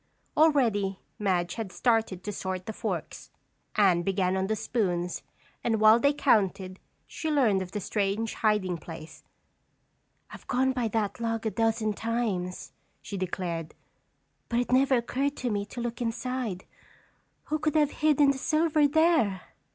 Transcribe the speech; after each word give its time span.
Already 0.35 0.99
Madge 1.19 1.53
had 1.53 1.71
started 1.71 2.23
to 2.23 2.31
sort 2.31 2.65
the 2.65 2.73
forks. 2.73 3.29
Anne 3.75 4.01
began 4.01 4.35
on 4.35 4.47
the 4.47 4.55
spoons 4.55 5.21
and 5.63 5.79
while 5.79 5.99
they 5.99 6.11
counted, 6.11 6.79
she 7.05 7.29
learned 7.29 7.61
of 7.61 7.71
the 7.71 7.79
strange 7.79 8.33
hiding 8.33 8.79
place. 8.79 9.23
"I've 10.31 10.47
gone 10.47 10.71
by 10.71 10.87
that 10.87 11.19
log 11.19 11.45
a 11.45 11.51
dozen 11.51 11.93
times," 11.93 12.71
she 12.99 13.15
declared, 13.15 13.75
"but 14.49 14.59
it 14.59 14.71
never 14.71 14.95
occurred 14.95 15.37
to 15.37 15.51
me 15.51 15.67
to 15.67 15.81
look 15.81 16.01
inside. 16.01 16.65
Who 17.43 17.59
could 17.59 17.75
have 17.75 17.91
hidden 17.91 18.31
the 18.31 18.39
silver 18.39 18.87
there?" 18.87 19.41